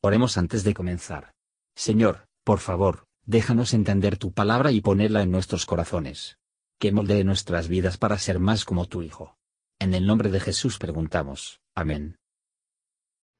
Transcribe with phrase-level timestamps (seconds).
[0.00, 1.32] Oremos antes de comenzar.
[1.74, 6.38] Señor, por favor, déjanos entender tu palabra y ponerla en nuestros corazones.
[6.78, 9.36] Que moldee nuestras vidas para ser más como tu Hijo.
[9.80, 11.60] En el nombre de Jesús preguntamos.
[11.74, 12.16] Amén.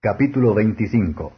[0.01, 1.33] Capítulo 25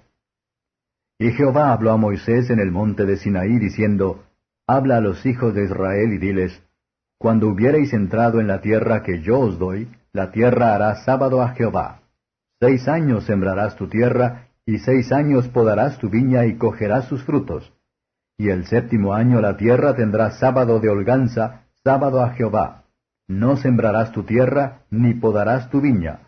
[1.18, 4.24] Y Jehová habló a Moisés en el monte de Sinaí diciendo,
[4.66, 6.62] Habla a los hijos de Israel y diles,
[7.18, 11.54] Cuando hubiereis entrado en la tierra que yo os doy, la tierra hará sábado a
[11.54, 12.04] Jehová.
[12.58, 17.72] Seis años sembrarás tu tierra, y seis años podarás tu viña y cogerás sus frutos.
[18.38, 22.84] Y el séptimo año la tierra tendrá sábado de holganza, sábado a Jehová.
[23.26, 26.20] No sembrarás tu tierra, ni podarás tu viña.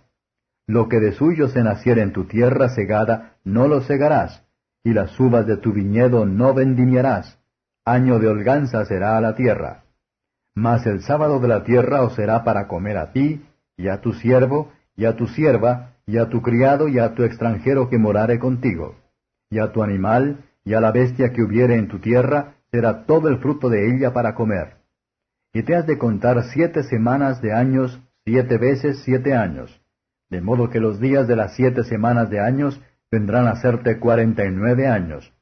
[0.66, 4.44] Lo que de suyo se naciere en tu tierra segada, no lo segarás,
[4.82, 7.38] y las uvas de tu viñedo no vendimiarás.
[7.84, 9.84] Año de holganza será a la tierra.
[10.52, 14.12] Mas el sábado de la tierra os será para comer a ti, y a tu
[14.14, 18.38] siervo, y a tu sierva, y a tu criado y a tu extranjero que morare
[18.38, 18.96] contigo,
[19.50, 23.28] y a tu animal, y a la bestia que hubiere en tu tierra, será todo
[23.28, 24.76] el fruto de ella para comer.
[25.52, 29.80] Y te has de contar siete semanas de años, siete veces siete años,
[30.30, 32.80] de modo que los días de las siete semanas de años
[33.10, 35.32] vendrán a serte cuarenta y nueve años.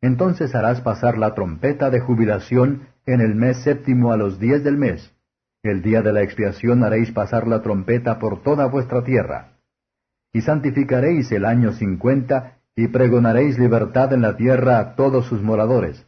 [0.00, 4.76] Entonces harás pasar la trompeta de jubilación en el mes séptimo a los días del
[4.76, 5.12] mes.
[5.62, 9.53] El día de la expiación haréis pasar la trompeta por toda vuestra tierra
[10.34, 16.04] y santificaréis el año cincuenta, y pregonaréis libertad en la tierra a todos sus moradores.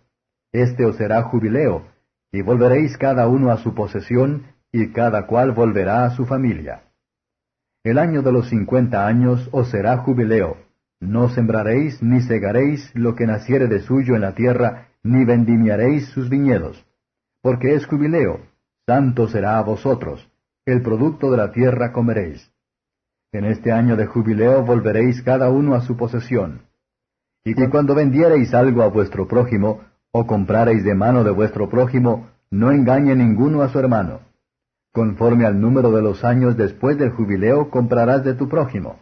[0.53, 1.87] Este os será jubileo,
[2.33, 6.83] y volveréis cada uno a su posesión, y cada cual volverá a su familia.
[7.85, 10.57] El año de los cincuenta años os será jubileo.
[10.99, 16.29] No sembraréis ni segaréis lo que naciere de suyo en la tierra, ni vendimiaréis sus
[16.29, 16.85] viñedos.
[17.43, 18.41] Porque es jubileo,
[18.87, 20.29] santo será a vosotros,
[20.65, 22.51] el producto de la tierra comeréis.
[23.33, 26.63] En este año de jubileo volveréis cada uno a su posesión.
[27.45, 32.73] Y cuando vendiereis algo a vuestro prójimo, o comprareis de mano de vuestro prójimo, no
[32.73, 34.21] engañe ninguno a su hermano.
[34.93, 38.99] Conforme al número de los años después del jubileo comprarás de tu prójimo.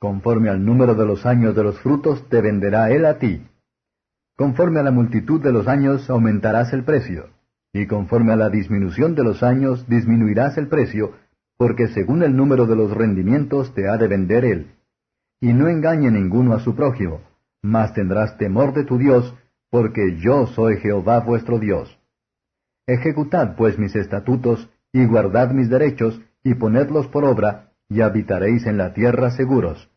[0.00, 3.46] Conforme al número de los años de los frutos te venderá él a ti.
[4.36, 7.30] Conforme a la multitud de los años aumentarás el precio,
[7.72, 11.12] y conforme a la disminución de los años disminuirás el precio,
[11.58, 14.76] porque según el número de los rendimientos te ha de vender él.
[15.40, 17.20] Y no engañe ninguno a su prójimo,
[17.62, 19.36] mas tendrás temor de tu Dios,
[19.68, 21.98] porque yo soy Jehová vuestro Dios.
[22.86, 28.78] Ejecutad pues mis estatutos, y guardad mis derechos, y ponedlos por obra, y habitaréis en
[28.78, 29.90] la tierra seguros.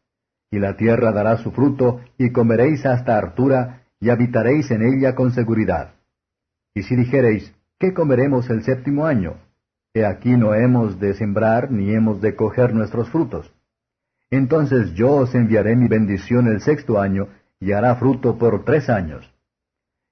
[0.50, 5.32] Y la tierra dará su fruto, y comeréis hasta hartura, y habitaréis en ella con
[5.32, 5.94] seguridad.
[6.74, 9.36] Y si dijereis, ¿qué comeremos el séptimo año?
[9.94, 13.52] He aquí no hemos de sembrar ni hemos de coger nuestros frutos.
[14.30, 17.28] Entonces yo os enviaré mi bendición el sexto año,
[17.60, 19.30] y hará fruto por tres años.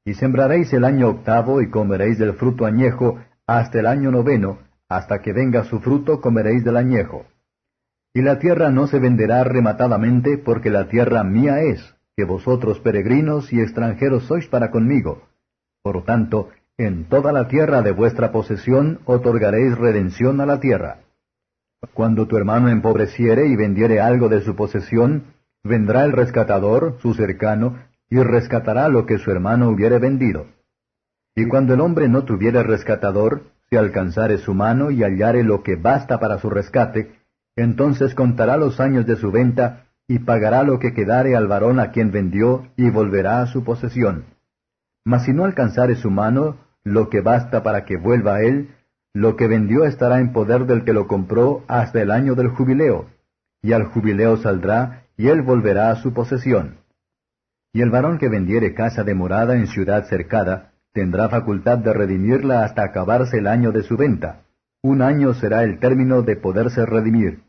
[0.06, 5.22] Y sembraréis el año octavo y comeréis del fruto añejo hasta el año noveno, hasta
[5.22, 7.26] que venga su fruto comeréis del añejo.
[8.14, 13.54] Y la tierra no se venderá rematadamente, porque la tierra mía es, que vosotros peregrinos
[13.54, 15.24] y extranjeros sois para conmigo.
[15.82, 21.02] Por tanto, en toda la tierra de vuestra posesión otorgaréis redención a la tierra.
[21.94, 25.26] Cuando tu hermano empobreciere y vendiere algo de su posesión,
[25.62, 27.78] vendrá el rescatador, su cercano,
[28.10, 30.48] y rescatará lo que su hermano hubiere vendido.
[31.36, 35.76] Y cuando el hombre no tuviere rescatador, si alcanzare su mano y hallare lo que
[35.76, 37.12] basta para su rescate,
[37.58, 41.92] entonces contará los años de su venta, y pagará lo que quedare al varón a
[41.92, 44.24] quien vendió, y volverá a su posesión.
[45.04, 48.70] Mas si no alcanzare su mano, lo que basta para que vuelva él,
[49.14, 53.08] lo que vendió estará en poder del que lo compró hasta el año del jubileo,
[53.62, 56.78] y al jubileo saldrá, y él volverá a su posesión.
[57.74, 62.64] Y el varón que vendiere casa de morada en ciudad cercada, tendrá facultad de redimirla
[62.64, 64.42] hasta acabarse el año de su venta.
[64.82, 67.44] Un año será el término de poderse redimir.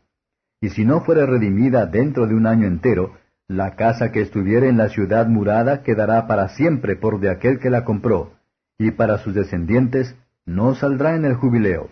[0.59, 3.15] Y si no fuere redimida dentro de un año entero,
[3.47, 7.69] la casa que estuviere en la ciudad murada quedará para siempre por de aquel que
[7.69, 8.33] la compró,
[8.81, 11.89] y para sus descendientes no saldrá en el jubileo.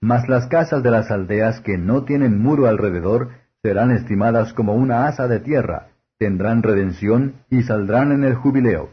[0.00, 3.28] Mas las casas de las aldeas que no tienen muro alrededor
[3.62, 8.90] serán estimadas como una asa de tierra, tendrán redención y saldrán en el jubileo.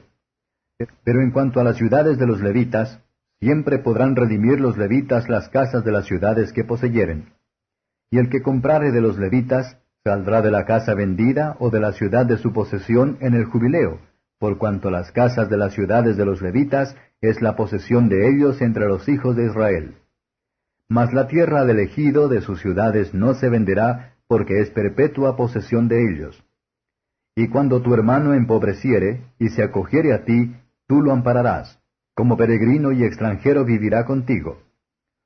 [1.03, 3.01] Pero en cuanto a las ciudades de los levitas,
[3.39, 7.33] siempre podrán redimir los levitas las casas de las ciudades que poseyeren.
[8.11, 11.93] Y el que comprare de los levitas, saldrá de la casa vendida o de la
[11.93, 13.99] ciudad de su posesión en el jubileo,
[14.39, 18.61] por cuanto las casas de las ciudades de los levitas es la posesión de ellos
[18.61, 19.95] entre los hijos de Israel.
[20.89, 25.87] Mas la tierra del ejido de sus ciudades no se venderá, porque es perpetua posesión
[25.87, 26.43] de ellos.
[27.35, 30.55] Y cuando tu hermano empobreciere y se acogiere a ti,
[30.87, 31.79] tú lo ampararás.
[32.15, 34.61] Como peregrino y extranjero vivirá contigo.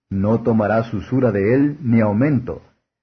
[0.09, 2.61] No tomarás usura de él ni aumento,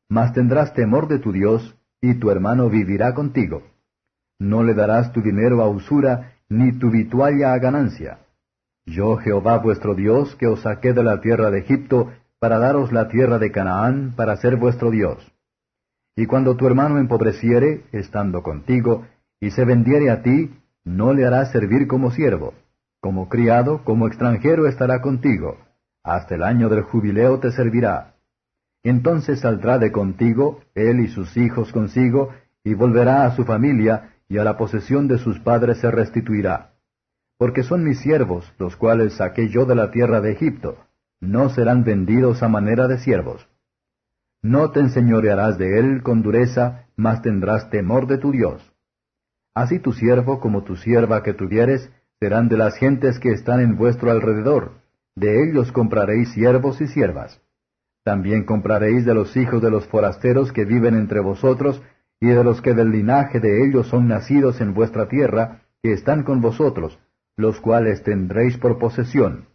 [0.09, 3.63] mas tendrás temor de tu Dios, y tu hermano vivirá contigo.
[4.39, 8.21] No le darás tu dinero a usura, ni tu vitualla a ganancia.
[8.87, 13.09] Yo Jehová vuestro Dios, que os saqué de la tierra de Egipto, para daros la
[13.09, 15.19] tierra de Canaán, para ser vuestro Dios.
[16.17, 19.07] Y cuando tu hermano empobreciere, estando contigo,
[19.41, 20.51] y se vendiere a ti,
[20.85, 22.55] no le harás servir como siervo.
[23.01, 25.59] Como criado, como extranjero estará contigo.
[26.03, 28.15] Hasta el año del jubileo te servirá.
[28.83, 32.31] Entonces saldrá de contigo, él y sus hijos consigo,
[32.65, 36.75] y volverá a su familia, y a la posesión de sus padres se restituirá.
[37.39, 40.77] Porque son mis siervos, los cuales saqué yo de la tierra de Egipto.
[41.21, 43.49] No serán vendidos a manera de siervos.
[44.43, 48.73] No te enseñorearás de él con dureza, mas tendrás temor de tu Dios.
[49.55, 51.91] Así tu siervo como tu sierva que tuvieres
[52.21, 54.73] serán de las gentes que están en vuestro alrededor,
[55.17, 57.41] de ellos compraréis siervos y siervas.
[58.05, 61.83] También compraréis de los hijos de los forasteros que viven entre vosotros,
[62.21, 66.25] y de los que del linaje de ellos son nacidos en vuestra tierra, que están
[66.25, 66.99] con vosotros,
[67.37, 69.47] los cuales tendréis por posesión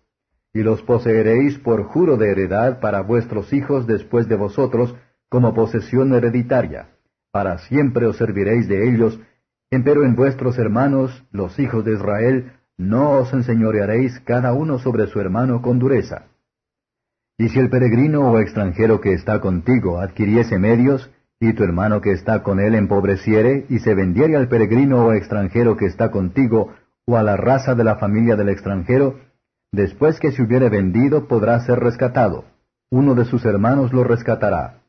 [0.54, 4.96] y los poseeréis por juro de heredad para vuestros hijos después de vosotros,
[5.28, 6.90] como posesión hereditaria.
[7.32, 9.20] Para siempre os serviréis de ellos,
[9.72, 15.20] empero en vuestros hermanos, los hijos de Israel, no os enseñorearéis cada uno sobre su
[15.20, 16.28] hermano con dureza.
[17.40, 21.10] Y si el peregrino o extranjero que está contigo adquiriese medios,
[21.50, 25.78] y tu hermano que está con él empobreciere, y se vendiere al peregrino o extranjero
[25.78, 26.74] que está contigo,
[27.06, 29.16] o a la raza de la familia del extranjero,
[29.74, 32.46] Después que se hubiere vendido podrá ser rescatado.
[32.92, 34.84] Uno de sus hermanos lo rescatará.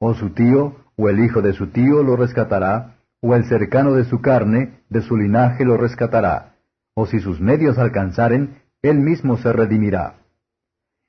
[0.00, 4.04] O su tío, o el hijo de su tío lo rescatará, o el cercano de
[4.04, 6.56] su carne, de su linaje lo rescatará.
[6.96, 10.16] O si sus medios alcanzaren, él mismo se redimirá.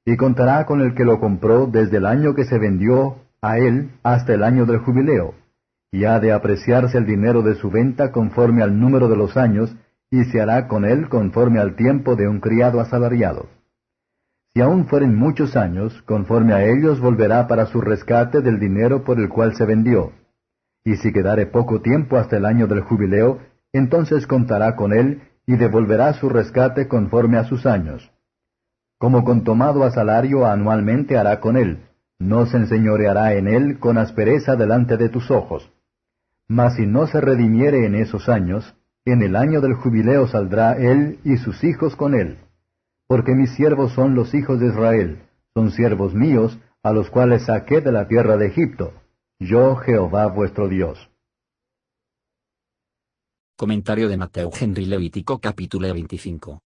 [0.06, 3.92] Y contará con el que lo compró desde el año que se vendió a él
[4.02, 5.36] hasta el año del jubileo.
[5.92, 9.76] Y ha de apreciarse el dinero de su venta conforme al número de los años,
[10.10, 13.48] y se hará con él conforme al tiempo de un criado asalariado.
[14.54, 19.20] Si aún fueren muchos años, conforme a ellos volverá para su rescate del dinero por
[19.20, 20.14] el cual se vendió.
[20.84, 23.40] Y si quedare poco tiempo hasta el año del jubileo,
[23.74, 28.12] entonces contará con él y devolverá su rescate conforme a sus años.
[28.98, 31.80] Como con tomado a salario anualmente hará con él,
[32.20, 35.72] no se enseñoreará en él con aspereza delante de tus ojos.
[36.48, 38.76] Mas si no se redimiere en esos años,
[39.06, 42.40] en el año del jubileo saldrá él y sus hijos con él.
[43.08, 47.82] Porque mis siervos son los hijos de Israel, son siervos míos, a los cuales saqué
[47.82, 48.94] de la tierra de Egipto.
[49.40, 51.10] Yo Jehová vuestro Dios.
[53.58, 56.62] Comentario de Mateo Henry Levítico capítulo 25.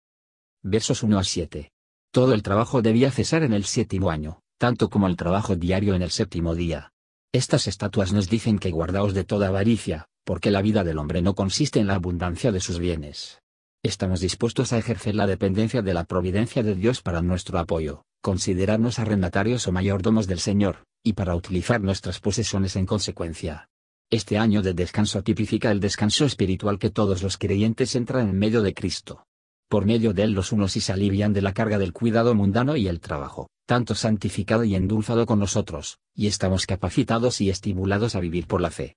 [0.63, 1.73] Versos 1 a 7.
[2.11, 6.03] Todo el trabajo debía cesar en el séptimo año, tanto como el trabajo diario en
[6.03, 6.93] el séptimo día.
[7.33, 11.35] Estas estatuas nos dicen que guardaos de toda avaricia, porque la vida del hombre no
[11.35, 13.41] consiste en la abundancia de sus bienes.
[13.85, 18.99] Estamos dispuestos a ejercer la dependencia de la providencia de Dios para nuestro apoyo, considerarnos
[18.99, 23.69] arrendatarios o mayordomos del Señor, y para utilizar nuestras posesiones en consecuencia.
[24.11, 28.63] Este año de descanso tipifica el descanso espiritual que todos los creyentes entran en medio
[28.63, 29.25] de Cristo.
[29.69, 32.75] Por medio de él los unos y se alivian de la carga del cuidado mundano
[32.75, 38.21] y el trabajo, tanto santificado y endulzado con nosotros, y estamos capacitados y estimulados a
[38.21, 38.97] vivir por la fe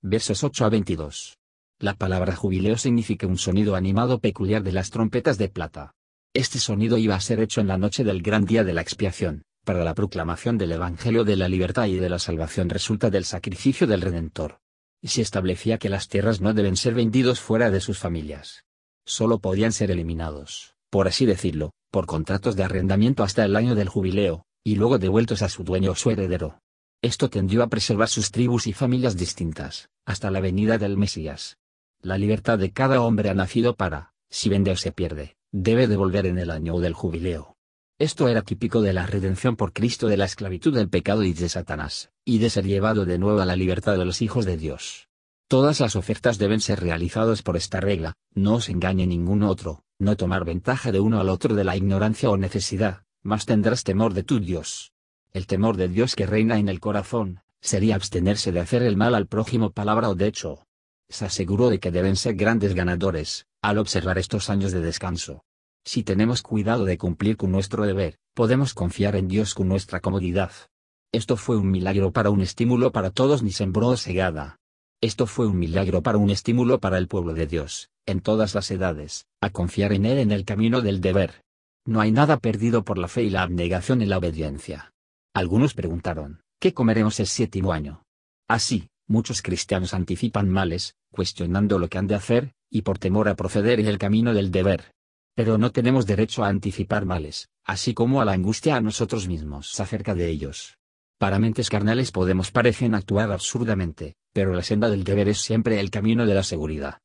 [0.00, 1.38] versos 8 a 22.
[1.80, 5.94] La palabra jubileo significa un sonido animado peculiar de las trompetas de plata.
[6.32, 9.42] Este sonido iba a ser hecho en la noche del gran día de la expiación,
[9.64, 13.88] para la proclamación del Evangelio de la libertad y de la salvación resulta del sacrificio
[13.88, 14.60] del Redentor.
[15.02, 18.64] Y se establecía que las tierras no deben ser vendidos fuera de sus familias.
[19.04, 23.88] Solo podían ser eliminados, por así decirlo, por contratos de arrendamiento hasta el año del
[23.88, 26.60] jubileo, y luego devueltos a su dueño o su heredero.
[27.02, 31.56] Esto tendió a preservar sus tribus y familias distintas, hasta la venida del Mesías.
[32.00, 36.26] La libertad de cada hombre ha nacido para, si vende o se pierde, debe devolver
[36.26, 37.56] en el año del jubileo.
[37.98, 41.48] Esto era típico de la redención por Cristo de la esclavitud del pecado y de
[41.48, 45.08] Satanás, y de ser llevado de nuevo a la libertad de los hijos de Dios.
[45.48, 50.16] Todas las ofertas deben ser realizadas por esta regla, no os engañe ningún otro, no
[50.16, 54.22] tomar ventaja de uno al otro de la ignorancia o necesidad, mas tendrás temor de
[54.22, 54.92] tu Dios.
[55.32, 59.14] El temor de Dios que reina en el corazón, sería abstenerse de hacer el mal
[59.14, 60.66] al prójimo palabra o de hecho.
[61.08, 65.44] Se aseguró de que deben ser grandes ganadores, al observar estos años de descanso.
[65.84, 70.50] Si tenemos cuidado de cumplir con nuestro deber, podemos confiar en Dios con nuestra comodidad.
[71.12, 74.58] Esto fue un milagro para un estímulo para todos ni sembró cegada.
[75.02, 78.70] Esto fue un milagro para un estímulo para el pueblo de Dios, en todas las
[78.70, 81.42] edades, a confiar en Él en el camino del deber.
[81.84, 84.94] No hay nada perdido por la fe y la abnegación en la obediencia.
[85.34, 88.04] Algunos preguntaron, ¿qué comeremos el séptimo año?
[88.48, 93.36] Así, muchos cristianos anticipan males, cuestionando lo que han de hacer, y por temor a
[93.36, 94.92] proceder en el camino del deber.
[95.34, 99.78] Pero no tenemos derecho a anticipar males, así como a la angustia a nosotros mismos
[99.78, 100.78] acerca de ellos.
[101.18, 105.90] Para mentes carnales podemos parecer actuar absurdamente, pero la senda del deber es siempre el
[105.90, 106.98] camino de la seguridad.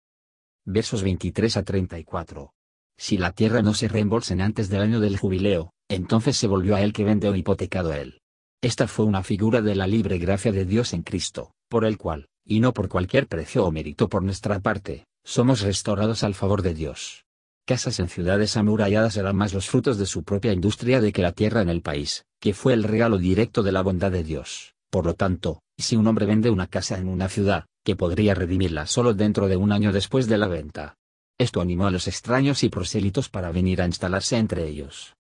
[0.66, 2.52] Versos 23 a 34.
[2.98, 6.82] Si la tierra no se reembolsen antes del año del jubileo, entonces se volvió a
[6.82, 8.20] él que vende o hipotecado a él.
[8.62, 12.28] Esta fue una figura de la libre gracia de Dios en Cristo, por el cual,
[12.46, 16.74] y no por cualquier precio o mérito por nuestra parte, somos restaurados al favor de
[16.74, 17.24] Dios
[17.72, 21.32] casas en ciudades amuralladas eran más los frutos de su propia industria de que la
[21.32, 24.74] tierra en el país, que fue el regalo directo de la bondad de Dios.
[24.90, 28.86] Por lo tanto, si un hombre vende una casa en una ciudad, que podría redimirla
[28.88, 30.96] solo dentro de un año después de la venta.
[31.38, 35.16] Esto animó a los extraños y prosélitos para venir a instalarse entre ellos.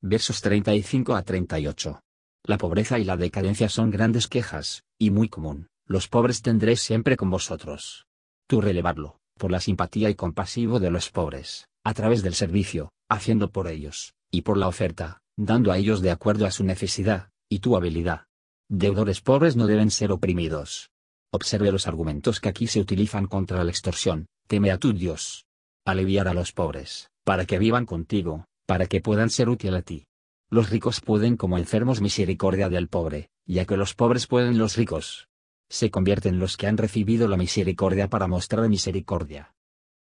[0.00, 2.00] Versos 35 a 38.
[2.44, 7.16] La pobreza y la decadencia son grandes quejas, y muy común, los pobres tendréis siempre
[7.16, 8.06] con vosotros.
[8.46, 13.50] Tú relevarlo, por la simpatía y compasivo de los pobres, a través del servicio, haciendo
[13.50, 17.58] por ellos, y por la oferta, dando a ellos de acuerdo a su necesidad, y
[17.58, 18.27] tu habilidad.
[18.70, 20.90] Deudores pobres no deben ser oprimidos.
[21.32, 25.46] Observe los argumentos que aquí se utilizan contra la extorsión, teme a tu Dios.
[25.86, 30.06] Aliviar a los pobres, para que vivan contigo, para que puedan ser útil a ti.
[30.50, 35.28] Los ricos pueden como enfermos misericordia del pobre, ya que los pobres pueden los ricos.
[35.70, 39.54] Se convierten los que han recibido la misericordia para mostrar misericordia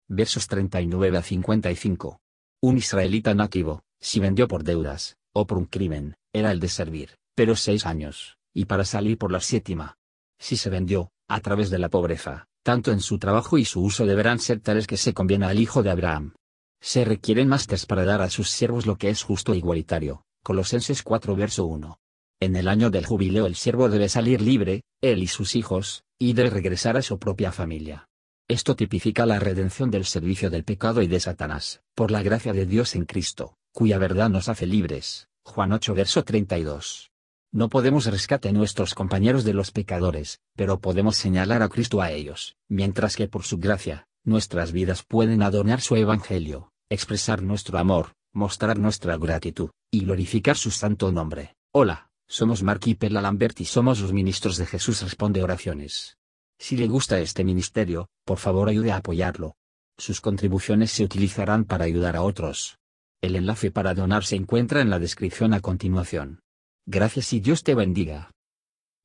[0.07, 2.19] versos 39 a 55.
[2.61, 7.17] Un israelita nativo, si vendió por deudas, o por un crimen, era el de servir,
[7.35, 9.97] pero seis años, y para salir por la séptima.
[10.39, 14.05] Si se vendió, a través de la pobreza, tanto en su trabajo y su uso
[14.05, 16.33] deberán ser tales que se conviene al hijo de Abraham.
[16.81, 20.25] Se requieren másters para dar a sus siervos lo que es justo e igualitario.
[20.43, 21.97] Colosenses 4 verso 1.
[22.41, 26.33] En el año del jubileo el siervo debe salir libre, él y sus hijos, y
[26.33, 28.09] debe regresar a su propia familia.
[28.49, 32.65] Esto tipifica la redención del servicio del pecado y de Satanás, por la gracia de
[32.65, 35.29] Dios en Cristo, cuya verdad nos hace libres.
[35.45, 37.12] Juan 8 verso 32.
[37.53, 42.09] No podemos rescate a nuestros compañeros de los pecadores, pero podemos señalar a Cristo a
[42.09, 48.13] ellos, mientras que por su gracia, nuestras vidas pueden adornar su evangelio, expresar nuestro amor,
[48.33, 51.55] mostrar nuestra gratitud, y glorificar su santo nombre.
[51.71, 56.17] Hola, somos Mark y Pella Lambert y somos los ministros de Jesús Responde Oraciones.
[56.57, 59.57] Si le gusta este ministerio, por favor ayude a apoyarlo.
[59.99, 62.79] Sus contribuciones se utilizarán para ayudar a otros.
[63.21, 66.42] El enlace para donar se encuentra en la descripción a continuación.
[66.85, 68.31] Gracias y Dios te bendiga.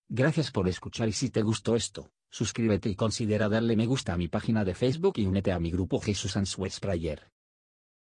[0.08, 4.16] Gracias por escuchar y si te gustó esto, suscríbete y considera darle me gusta a
[4.16, 7.30] mi página de Facebook y únete a mi grupo Jesús Answers Prayer.